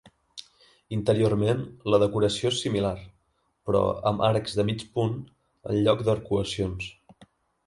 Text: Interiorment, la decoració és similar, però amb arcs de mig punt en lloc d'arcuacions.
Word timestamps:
Interiorment, 0.95 1.59
la 1.95 1.99
decoració 2.03 2.51
és 2.55 2.61
similar, 2.67 2.93
però 3.71 3.83
amb 4.13 4.25
arcs 4.29 4.57
de 4.61 4.67
mig 4.71 4.83
punt 4.97 5.15
en 5.73 5.79
lloc 5.83 6.03
d'arcuacions. 6.11 6.91